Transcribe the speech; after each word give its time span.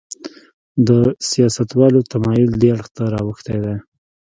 د 0.87 0.89
سیاستوالو 1.29 1.99
تمایل 2.11 2.51
دې 2.61 2.69
اړخ 2.75 2.87
ته 2.97 3.03
راوښتی 3.13 3.57
دی. 3.65 3.75